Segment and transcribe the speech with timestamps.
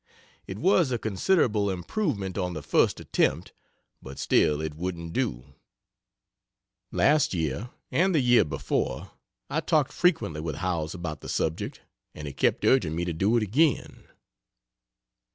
[0.47, 3.53] It was a considerable improvement on the first attempt,
[4.01, 5.53] but still it wouldn't do
[6.91, 9.11] last year and year before
[9.47, 11.81] I talked frequently with Howells about the subject,
[12.15, 14.05] and he kept urging me to do it again.